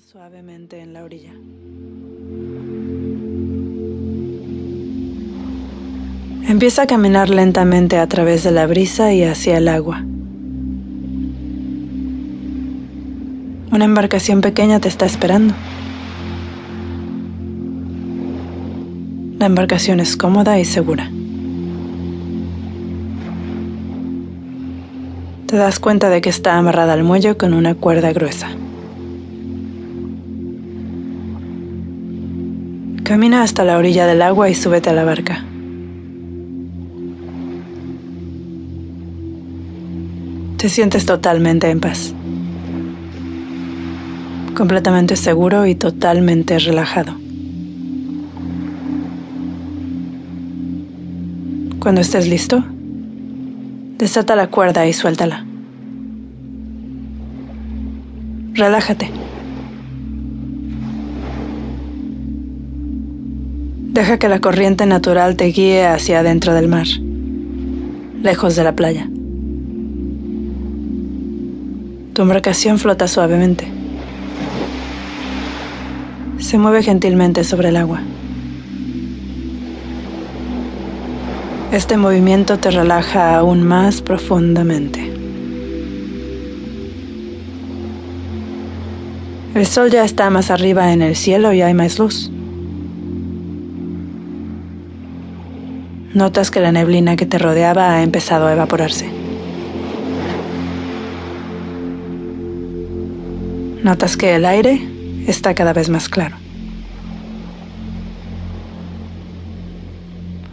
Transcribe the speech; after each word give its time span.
suavemente 0.00 0.80
en 0.80 0.92
la 0.92 1.04
orilla. 1.04 1.32
Empieza 6.48 6.82
a 6.82 6.86
caminar 6.86 7.28
lentamente 7.30 7.98
a 7.98 8.06
través 8.08 8.42
de 8.42 8.50
la 8.50 8.66
brisa 8.66 9.12
y 9.12 9.22
hacia 9.22 9.58
el 9.58 9.68
agua. 9.68 10.04
Una 13.70 13.84
embarcación 13.84 14.40
pequeña 14.40 14.80
te 14.80 14.88
está 14.88 15.06
esperando. 15.06 15.54
La 19.38 19.46
embarcación 19.46 20.00
es 20.00 20.16
cómoda 20.16 20.58
y 20.58 20.64
segura. 20.64 21.10
Te 25.46 25.56
das 25.56 25.78
cuenta 25.78 26.10
de 26.10 26.20
que 26.20 26.30
está 26.30 26.56
amarrada 26.56 26.94
al 26.94 27.04
muelle 27.04 27.36
con 27.36 27.54
una 27.54 27.74
cuerda 27.74 28.12
gruesa. 28.12 28.48
Camina 33.04 33.42
hasta 33.42 33.64
la 33.64 33.76
orilla 33.76 34.06
del 34.06 34.22
agua 34.22 34.48
y 34.48 34.54
súbete 34.54 34.88
a 34.88 34.94
la 34.94 35.04
barca. 35.04 35.44
Te 40.56 40.70
sientes 40.70 41.04
totalmente 41.04 41.68
en 41.68 41.80
paz, 41.80 42.14
completamente 44.56 45.16
seguro 45.16 45.66
y 45.66 45.74
totalmente 45.74 46.58
relajado. 46.58 47.12
Cuando 51.80 52.00
estés 52.00 52.26
listo, 52.26 52.64
desata 53.98 54.34
la 54.34 54.46
cuerda 54.46 54.86
y 54.86 54.94
suéltala. 54.94 55.44
Relájate. 58.54 59.10
Deja 63.94 64.18
que 64.18 64.28
la 64.28 64.40
corriente 64.40 64.86
natural 64.86 65.36
te 65.36 65.44
guíe 65.44 65.86
hacia 65.86 66.18
adentro 66.18 66.52
del 66.52 66.66
mar, 66.66 66.88
lejos 68.24 68.56
de 68.56 68.64
la 68.64 68.74
playa. 68.74 69.08
Tu 72.12 72.22
embarcación 72.22 72.80
flota 72.80 73.06
suavemente. 73.06 73.68
Se 76.38 76.58
mueve 76.58 76.82
gentilmente 76.82 77.44
sobre 77.44 77.68
el 77.68 77.76
agua. 77.76 78.00
Este 81.70 81.96
movimiento 81.96 82.58
te 82.58 82.72
relaja 82.72 83.36
aún 83.36 83.62
más 83.62 84.02
profundamente. 84.02 85.08
El 89.54 89.66
sol 89.66 89.88
ya 89.88 90.04
está 90.04 90.30
más 90.30 90.50
arriba 90.50 90.92
en 90.92 91.00
el 91.00 91.14
cielo 91.14 91.52
y 91.52 91.62
hay 91.62 91.74
más 91.74 92.00
luz. 92.00 92.33
Notas 96.14 96.52
que 96.52 96.60
la 96.60 96.70
neblina 96.70 97.16
que 97.16 97.26
te 97.26 97.38
rodeaba 97.38 97.94
ha 97.94 98.02
empezado 98.04 98.46
a 98.46 98.52
evaporarse. 98.52 99.10
Notas 103.82 104.16
que 104.16 104.36
el 104.36 104.44
aire 104.44 104.80
está 105.26 105.54
cada 105.54 105.72
vez 105.72 105.88
más 105.90 106.08
claro. 106.08 106.36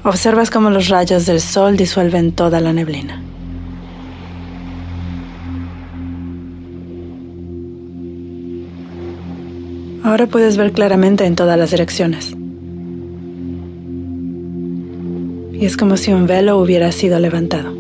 Observas 0.03 0.49
cómo 0.49 0.71
los 0.71 0.89
rayos 0.89 1.27
del 1.27 1.39
sol 1.39 1.77
disuelven 1.77 2.31
toda 2.31 2.59
la 2.59 2.73
neblina. 2.73 3.21
Ahora 10.03 10.25
puedes 10.25 10.57
ver 10.57 10.71
claramente 10.71 11.25
en 11.25 11.35
todas 11.35 11.57
las 11.59 11.69
direcciones. 11.69 12.35
Y 15.61 15.65
es 15.67 15.77
como 15.77 15.95
si 15.95 16.11
un 16.11 16.25
velo 16.25 16.57
hubiera 16.57 16.91
sido 16.91 17.19
levantado. 17.19 17.71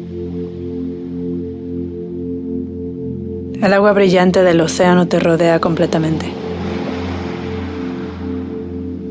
El 3.59 3.73
agua 3.73 3.91
brillante 3.93 4.43
del 4.43 4.61
océano 4.61 5.07
te 5.07 5.19
rodea 5.19 5.59
completamente. 5.59 6.27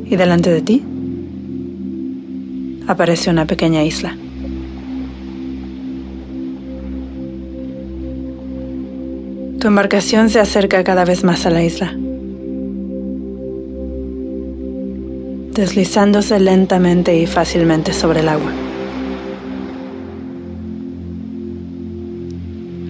Y 0.06 0.14
delante 0.14 0.50
de 0.53 0.60
ti 0.62 0.84
aparece 2.86 3.28
una 3.28 3.44
pequeña 3.44 3.82
isla. 3.82 4.16
Tu 9.59 9.66
embarcación 9.66 10.30
se 10.30 10.38
acerca 10.38 10.84
cada 10.84 11.04
vez 11.04 11.25
más 11.25 11.44
a 11.44 11.50
la 11.50 11.64
isla. 11.64 11.97
Deslizándose 15.52 16.38
lentamente 16.40 17.16
y 17.16 17.26
fácilmente 17.26 17.92
sobre 17.92 18.20
el 18.20 18.28
agua. 18.28 18.52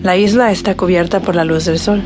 La 0.02 0.16
isla 0.16 0.50
está 0.50 0.76
cubierta 0.76 1.20
por 1.20 1.36
la 1.36 1.44
luz 1.44 1.66
del 1.66 1.78
sol. 1.78 2.02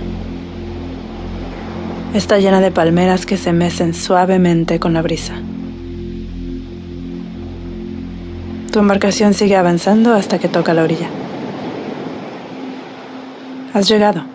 Está 2.13 2.39
llena 2.39 2.61
de 2.61 2.71
palmeras 2.71 3.27
que 3.27 3.37
se 3.37 3.53
mecen 3.53 3.95
suavemente 3.95 4.81
con 4.81 4.95
la 4.95 5.03
brisa. 5.03 5.35
Tu 8.73 8.79
embarcación 8.81 9.35
sigue 9.35 9.57
avanzando 9.57 10.13
hasta 10.15 10.41
que 10.41 10.49
toca 10.49 10.75
la 10.75 10.83
orilla. 10.83 11.09
Has 13.73 13.89
llegado. 13.89 14.34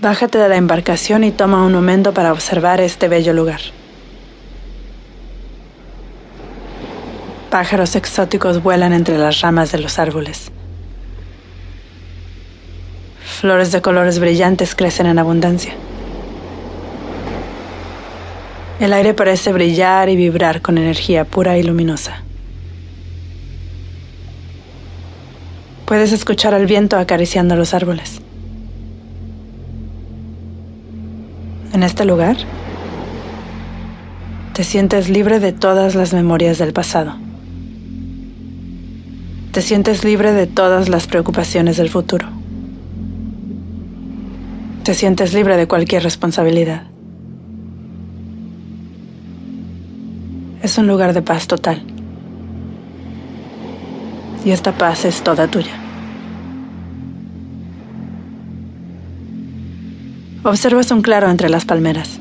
Bájate 0.00 0.38
de 0.38 0.48
la 0.48 0.54
embarcación 0.54 1.24
y 1.24 1.32
toma 1.32 1.66
un 1.66 1.72
momento 1.72 2.14
para 2.14 2.32
observar 2.32 2.80
este 2.80 3.08
bello 3.08 3.32
lugar. 3.32 3.60
Pájaros 7.50 7.96
exóticos 7.96 8.62
vuelan 8.62 8.92
entre 8.92 9.18
las 9.18 9.40
ramas 9.40 9.72
de 9.72 9.78
los 9.80 9.98
árboles. 9.98 10.52
Flores 13.40 13.72
de 13.72 13.82
colores 13.82 14.20
brillantes 14.20 14.76
crecen 14.76 15.06
en 15.06 15.18
abundancia. 15.18 15.74
El 18.78 18.92
aire 18.92 19.14
parece 19.14 19.52
brillar 19.52 20.08
y 20.10 20.14
vibrar 20.14 20.62
con 20.62 20.78
energía 20.78 21.24
pura 21.24 21.58
y 21.58 21.64
luminosa. 21.64 22.22
Puedes 25.86 26.12
escuchar 26.12 26.54
el 26.54 26.66
viento 26.66 26.96
acariciando 26.96 27.56
los 27.56 27.74
árboles. 27.74 28.20
En 31.78 31.84
este 31.84 32.04
lugar, 32.04 32.36
te 34.52 34.64
sientes 34.64 35.08
libre 35.08 35.38
de 35.38 35.52
todas 35.52 35.94
las 35.94 36.12
memorias 36.12 36.58
del 36.58 36.72
pasado. 36.72 37.14
Te 39.52 39.62
sientes 39.62 40.02
libre 40.02 40.32
de 40.32 40.48
todas 40.48 40.88
las 40.88 41.06
preocupaciones 41.06 41.76
del 41.76 41.88
futuro. 41.88 42.26
Te 44.82 44.92
sientes 44.92 45.32
libre 45.32 45.56
de 45.56 45.68
cualquier 45.68 46.02
responsabilidad. 46.02 46.82
Es 50.60 50.78
un 50.78 50.88
lugar 50.88 51.14
de 51.14 51.22
paz 51.22 51.46
total. 51.46 51.80
Y 54.44 54.50
esta 54.50 54.72
paz 54.72 55.04
es 55.04 55.22
toda 55.22 55.46
tuya. 55.46 55.87
Observas 60.44 60.90
un 60.92 61.02
claro 61.02 61.28
entre 61.28 61.48
las 61.48 61.64
palmeras. 61.64 62.20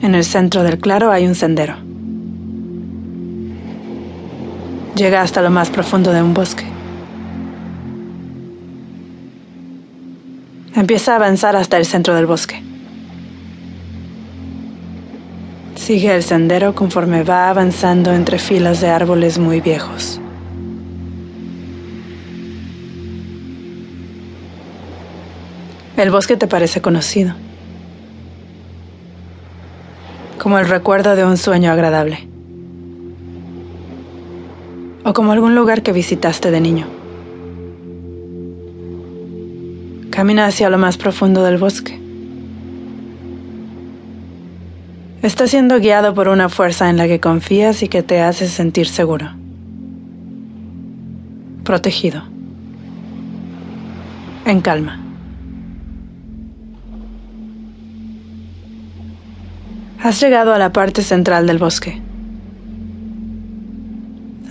En 0.00 0.14
el 0.14 0.24
centro 0.24 0.62
del 0.62 0.78
claro 0.78 1.10
hay 1.10 1.26
un 1.26 1.34
sendero. 1.34 1.76
Llega 4.94 5.20
hasta 5.20 5.42
lo 5.42 5.50
más 5.50 5.68
profundo 5.68 6.10
de 6.12 6.22
un 6.22 6.32
bosque. 6.32 6.64
Empieza 10.74 11.12
a 11.12 11.16
avanzar 11.16 11.54
hasta 11.54 11.76
el 11.76 11.84
centro 11.84 12.14
del 12.14 12.24
bosque. 12.24 12.62
Sigue 15.74 16.14
el 16.14 16.22
sendero 16.22 16.74
conforme 16.74 17.24
va 17.24 17.50
avanzando 17.50 18.12
entre 18.12 18.38
filas 18.38 18.80
de 18.80 18.88
árboles 18.88 19.38
muy 19.38 19.60
viejos. 19.60 20.18
El 25.96 26.10
bosque 26.10 26.36
te 26.36 26.46
parece 26.46 26.82
conocido, 26.82 27.34
como 30.38 30.58
el 30.58 30.68
recuerdo 30.68 31.16
de 31.16 31.24
un 31.24 31.38
sueño 31.38 31.72
agradable, 31.72 32.28
o 35.04 35.14
como 35.14 35.32
algún 35.32 35.54
lugar 35.54 35.82
que 35.82 35.92
visitaste 35.92 36.50
de 36.50 36.60
niño. 36.60 36.86
Camina 40.10 40.44
hacia 40.44 40.68
lo 40.68 40.76
más 40.76 40.98
profundo 40.98 41.42
del 41.42 41.56
bosque. 41.56 41.98
Estás 45.22 45.50
siendo 45.50 45.80
guiado 45.80 46.12
por 46.12 46.28
una 46.28 46.50
fuerza 46.50 46.90
en 46.90 46.98
la 46.98 47.08
que 47.08 47.20
confías 47.20 47.82
y 47.82 47.88
que 47.88 48.02
te 48.02 48.20
hace 48.20 48.48
sentir 48.48 48.86
seguro, 48.86 49.30
protegido 51.64 52.22
En 54.44 54.60
calma. 54.60 55.05
Has 60.06 60.20
llegado 60.20 60.54
a 60.54 60.58
la 60.58 60.72
parte 60.72 61.02
central 61.02 61.48
del 61.48 61.58
bosque. 61.58 62.00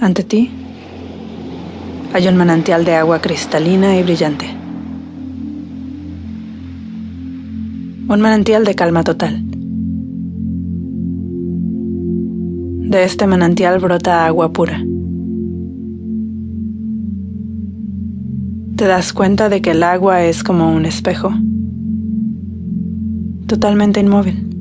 Ante 0.01 0.25
ti 0.25 0.51
hay 2.11 2.27
un 2.27 2.35
manantial 2.35 2.83
de 2.83 2.95
agua 2.95 3.21
cristalina 3.21 3.97
y 3.97 4.03
brillante. 4.03 4.47
Un 8.09 8.19
manantial 8.19 8.65
de 8.65 8.75
calma 8.75 9.05
total. 9.05 9.41
De 12.89 13.05
este 13.05 13.25
manantial 13.25 13.79
brota 13.79 14.25
agua 14.25 14.51
pura. 14.51 14.83
Te 18.75 18.87
das 18.87 19.13
cuenta 19.13 19.47
de 19.47 19.61
que 19.61 19.71
el 19.71 19.83
agua 19.83 20.21
es 20.21 20.43
como 20.43 20.69
un 20.69 20.85
espejo, 20.85 21.31
totalmente 23.47 24.01
inmóvil. 24.01 24.54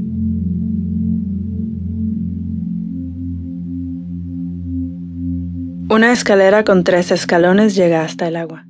Una 5.94 6.11
escalera 6.11 6.64
con 6.64 6.82
tres 6.82 7.12
escalones 7.12 7.76
llega 7.76 8.02
hasta 8.02 8.26
el 8.26 8.35
agua. 8.35 8.67